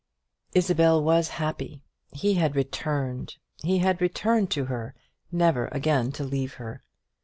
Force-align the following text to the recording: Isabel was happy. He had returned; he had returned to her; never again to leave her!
Isabel 0.55 1.03
was 1.03 1.27
happy. 1.27 1.83
He 2.11 2.33
had 2.33 2.55
returned; 2.55 3.35
he 3.61 3.77
had 3.77 4.01
returned 4.01 4.49
to 4.49 4.65
her; 4.65 4.95
never 5.31 5.67
again 5.67 6.11
to 6.13 6.23
leave 6.23 6.55
her! 6.55 6.83